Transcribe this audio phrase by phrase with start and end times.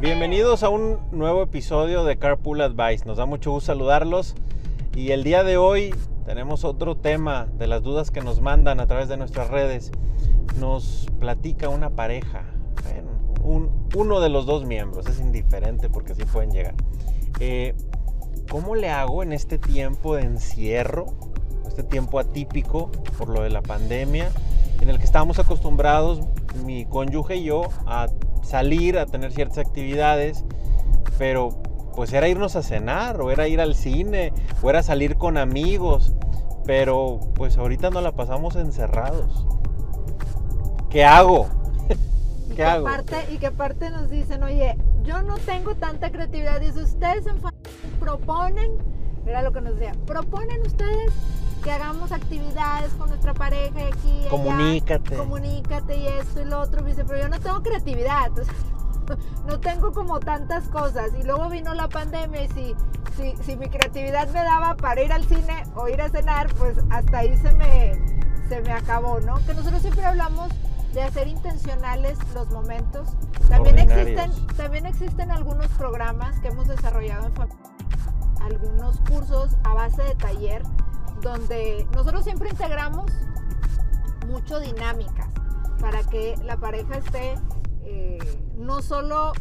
[0.00, 3.04] Bienvenidos a un nuevo episodio de Carpool Advice.
[3.04, 4.34] Nos da mucho gusto saludarlos
[4.96, 5.94] y el día de hoy
[6.24, 9.92] tenemos otro tema de las dudas que nos mandan a través de nuestras redes.
[10.58, 12.44] Nos platica una pareja,
[13.42, 16.76] un, uno de los dos miembros, es indiferente porque así pueden llegar.
[17.38, 17.74] Eh,
[18.50, 21.08] ¿Cómo le hago en este tiempo de encierro,
[21.68, 24.30] este tiempo atípico por lo de la pandemia,
[24.80, 26.22] en el que estábamos acostumbrados,
[26.64, 28.08] mi cónyuge y yo, a
[28.50, 30.44] salir, a tener ciertas actividades,
[31.18, 31.50] pero
[31.94, 34.32] pues era irnos a cenar, o era ir al cine,
[34.62, 36.14] o era salir con amigos,
[36.64, 39.46] pero pues ahorita no la pasamos encerrados.
[40.88, 41.48] ¿Qué hago?
[42.56, 42.88] ¿Qué hago?
[43.30, 46.60] y que aparte nos dicen, oye, yo no tengo tanta creatividad.
[46.60, 47.36] Dice, ustedes en
[48.00, 48.72] proponen,
[49.26, 51.12] era lo que nos decía, proponen ustedes
[51.62, 54.26] que hagamos actividades con nuestra pareja y aquí.
[54.28, 55.16] Comunícate.
[55.16, 56.82] comunícate y esto y lo otro.
[56.84, 58.30] Dice, pero yo no tengo creatividad.
[59.46, 61.10] no tengo como tantas cosas.
[61.18, 62.74] Y luego vino la pandemia y si,
[63.16, 66.76] si, si, mi creatividad me daba para ir al cine o ir a cenar, pues
[66.90, 68.00] hasta ahí se me,
[68.48, 69.36] se me acabó, ¿no?
[69.46, 70.50] Que nosotros siempre hablamos
[70.92, 73.08] de hacer intencionales los momentos.
[73.48, 77.58] También existen, también existen algunos programas que hemos desarrollado en familia,
[78.42, 80.62] algunos cursos a base de taller,
[81.20, 83.10] donde nosotros siempre integramos
[84.26, 85.28] mucho dinámicas
[85.80, 87.34] para que la pareja esté
[87.84, 88.18] eh,
[88.56, 89.32] no solo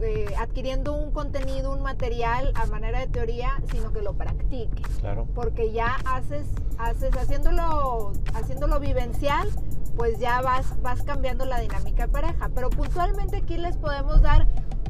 [0.00, 4.82] eh, adquiriendo un contenido, un material a manera de teoría, sino que lo practique.
[5.00, 5.26] Claro.
[5.34, 6.46] Porque ya haces,
[6.78, 9.48] haces haciéndolo, haciéndolo vivencial,
[9.96, 12.48] pues ya vas, vas cambiando la dinámica de pareja.
[12.54, 14.46] Pero puntualmente aquí les podemos dar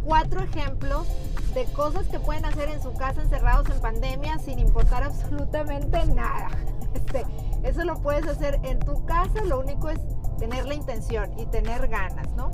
[0.09, 1.07] cuatro ejemplos
[1.55, 6.49] de cosas que pueden hacer en su casa encerrados en pandemia sin importar absolutamente nada.
[6.95, 7.27] Este,
[7.65, 10.01] eso lo puedes hacer en tu casa, lo único es
[10.39, 12.51] tener la intención y tener ganas, ¿no?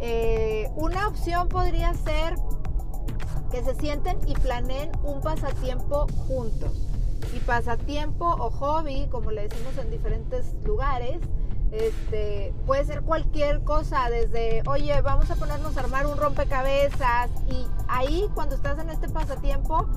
[0.00, 2.34] Eh, una opción podría ser
[3.50, 6.88] que se sienten y planeen un pasatiempo juntos.
[7.32, 11.20] Y pasatiempo o hobby, como le decimos en diferentes lugares,
[11.72, 17.66] este, puede ser cualquier cosa, desde, oye, vamos a ponernos a armar un rompecabezas y
[17.88, 19.88] ahí cuando estás en este pasatiempo,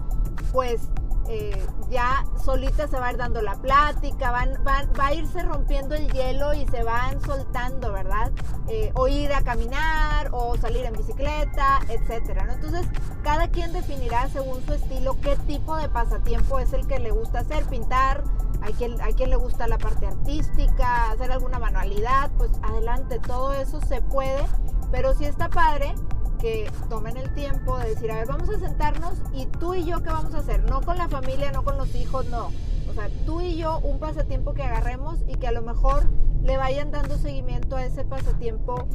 [0.52, 0.90] pues
[1.32, 5.94] eh, ya solita se va a ir dando la plática, van, va a irse rompiendo
[5.94, 8.32] el hielo y se van soltando, ¿verdad?
[8.68, 12.48] Eh, o ir a caminar o salir en bicicleta, etcétera.
[12.52, 12.88] Entonces,
[13.24, 17.42] cada quien definirá según su estilo qué tipo de pasatiempo es el que le gusta
[17.42, 18.24] hacer, pintar,
[18.62, 24.02] hay quien, le gusta la parte artística, hacer alguna manualidad, pues adelante, todo eso se
[24.02, 24.44] puede,
[24.92, 25.94] pero si está padre
[26.40, 30.02] que tomen el tiempo de decir, a ver, vamos a sentarnos y tú y yo,
[30.02, 30.64] ¿qué vamos a hacer?
[30.70, 32.52] No con la familia, no con los hijos, no.
[32.90, 36.10] O sea, tú y yo un pasatiempo que agarremos y que a lo mejor
[36.44, 38.88] le vayan dando seguimiento a ese pasatiempo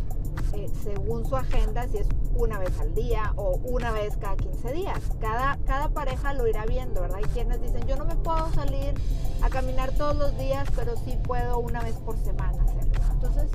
[0.55, 4.73] eh, según su agenda, si es una vez al día o una vez cada 15
[4.73, 5.01] días.
[5.21, 7.19] Cada, cada pareja lo irá viendo, ¿verdad?
[7.19, 8.95] Hay quienes dicen, yo no me puedo salir
[9.43, 12.93] a caminar todos los días, pero sí puedo una vez por semana hacerlo.
[13.13, 13.51] Entonces,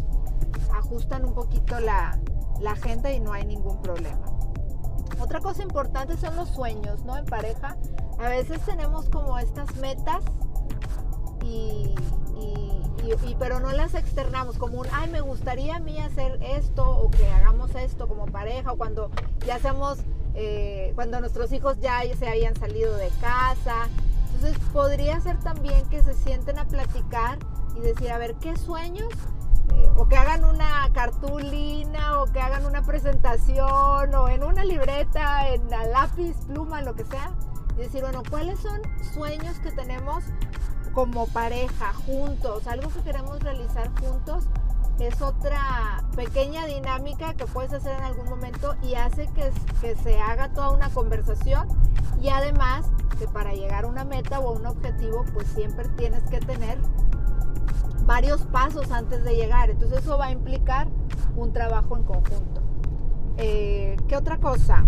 [0.74, 2.20] ajustan un poquito la,
[2.60, 4.26] la agenda y no hay ningún problema.
[5.20, 7.18] Otra cosa importante son los sueños, ¿no?
[7.18, 7.78] En pareja,
[8.20, 10.24] a veces tenemos como estas metas
[11.44, 11.96] y,
[13.40, 17.28] pero no las externamos como un, ay, me gustaría a mí hacer esto o que
[17.30, 19.10] hagamos esto como pareja o cuando
[19.46, 20.00] ya hacemos,
[20.36, 23.88] eh, cuando nuestros hijos ya se habían salido de casa.
[24.34, 27.40] Entonces podría ser también que se sienten a platicar
[27.76, 29.10] y decir, a ver, ¿qué sueños
[29.96, 35.70] o que hagan una cartulina o que hagan una presentación o en una libreta, en
[35.70, 37.32] lápiz, pluma, lo que sea.
[37.76, 38.82] Y decir, bueno, ¿cuáles son
[39.14, 40.24] sueños que tenemos
[41.00, 42.68] como pareja, juntos?
[42.68, 44.44] Algo que queremos realizar juntos
[45.00, 49.50] es otra pequeña dinámica que puedes hacer en algún momento y hace que,
[49.80, 51.70] que se haga toda una conversación
[52.22, 52.86] y además
[53.18, 56.78] que para llegar a una meta o a un objetivo pues siempre tienes que tener
[58.04, 59.70] varios pasos antes de llegar.
[59.70, 60.90] Entonces eso va a implicar
[61.38, 62.62] un trabajo en conjunto.
[63.38, 64.84] Eh, ¿Qué otra cosa?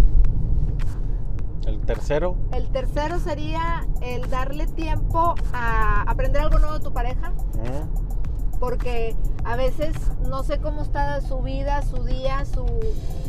[1.72, 2.36] El tercero.
[2.52, 7.32] El tercero sería el darle tiempo a aprender algo nuevo de tu pareja.
[8.60, 9.16] Porque
[9.46, 9.96] a veces
[10.28, 12.66] no sé cómo está su vida, su día, su,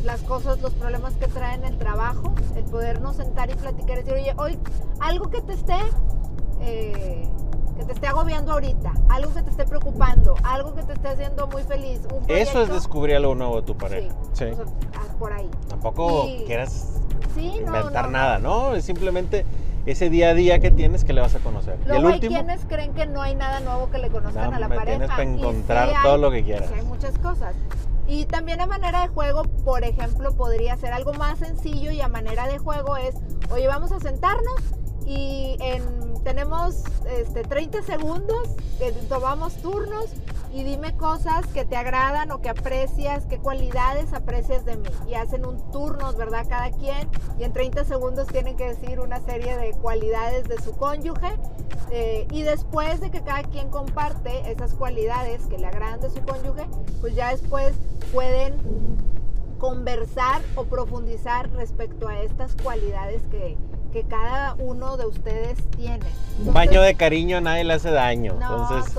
[0.05, 2.35] las cosas, los problemas que trae en el trabajo.
[2.57, 4.59] El podernos sentar y platicar y decir, oye, hoy
[5.01, 5.79] algo que te esté
[6.61, 7.29] eh,
[7.77, 11.47] que te esté agobiando ahorita, algo que te esté preocupando, algo que te esté haciendo
[11.47, 12.01] muy feliz.
[12.29, 14.15] Eso es descubrir algo nuevo de tu pareja.
[14.33, 14.47] Sí.
[14.95, 15.49] Ah, por ahí.
[15.69, 17.01] Tampoco quieras
[17.37, 18.75] inventar nada, ¿no?
[18.75, 19.45] Es simplemente
[19.87, 21.79] ese día a día que tienes que le vas a conocer.
[21.87, 24.99] Luego hay quienes creen que no hay nada nuevo que le conozcan a la pareja.
[24.99, 26.71] Tienes que encontrar todo lo que quieras.
[26.73, 27.55] hay muchas cosas.
[28.07, 32.09] Y también a manera de juego, por ejemplo, podría ser algo más sencillo y a
[32.09, 33.15] manera de juego es,
[33.51, 34.61] oye, vamos a sentarnos
[35.07, 35.57] y
[36.23, 38.49] tenemos este, 30 segundos,
[38.79, 40.07] que tomamos turnos
[40.53, 44.89] y dime cosas que te agradan o que aprecias, qué cualidades aprecias de mí.
[45.09, 46.47] Y hacen un turno, ¿verdad?
[46.49, 47.09] Cada quien
[47.39, 51.33] y en 30 segundos tienen que decir una serie de cualidades de su cónyuge.
[51.91, 56.23] Eh, y después de que cada quien comparte esas cualidades que le agradan de su
[56.23, 56.67] cónyuge,
[57.01, 57.75] pues ya después
[58.13, 58.55] pueden
[59.59, 63.57] conversar o profundizar respecto a estas cualidades que,
[63.93, 66.07] que cada uno de ustedes tiene.
[66.45, 68.33] un baño de cariño a nadie le hace daño.
[68.33, 68.97] Entonces,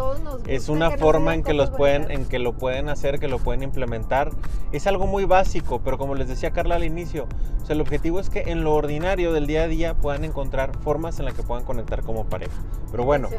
[0.48, 3.64] es una forma en que los pueden en que lo pueden hacer, que lo pueden
[3.64, 4.32] implementar.
[4.72, 7.28] Es algo muy básico, pero como les decía Carla al inicio,
[7.62, 10.78] o sea, el objetivo es que en lo ordinario del día a día puedan encontrar
[10.78, 12.62] formas en las que puedan conectar como pareja.
[12.92, 13.30] Pero bueno,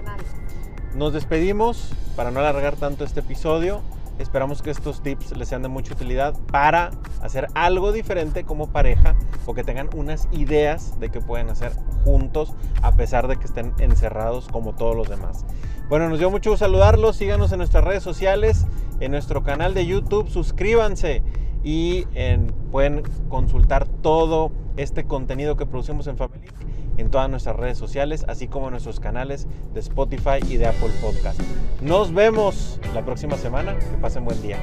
[0.94, 3.80] nos despedimos para no alargar tanto este episodio.
[4.18, 9.16] Esperamos que estos tips les sean de mucha utilidad para hacer algo diferente como pareja
[9.44, 11.72] o que tengan unas ideas de que pueden hacer
[12.04, 15.44] juntos a pesar de que estén encerrados como todos los demás.
[15.88, 17.16] Bueno, nos dio mucho saludarlos.
[17.16, 18.66] Síganos en nuestras redes sociales,
[19.00, 20.30] en nuestro canal de YouTube.
[20.30, 21.22] Suscríbanse
[21.64, 22.06] y
[22.70, 26.46] pueden consultar todo este contenido que producimos en Family
[26.96, 30.90] en todas nuestras redes sociales, así como en nuestros canales de Spotify y de Apple
[31.00, 31.40] Podcast.
[31.80, 33.76] Nos vemos la próxima semana.
[33.78, 34.58] Que pasen buen día.